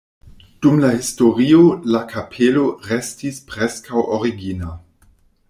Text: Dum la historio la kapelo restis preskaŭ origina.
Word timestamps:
Dum 0.65 0.79
la 0.83 0.87
historio 0.95 1.59
la 1.97 2.01
kapelo 2.15 2.65
restis 2.89 3.39
preskaŭ 3.53 4.03
origina. 4.19 4.73